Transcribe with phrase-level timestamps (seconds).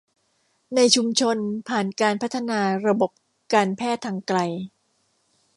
[0.75, 1.37] ในชุมชน
[1.69, 3.11] ผ่านการพัฒนาระบบ
[3.53, 4.39] การแพทย์ทางไกล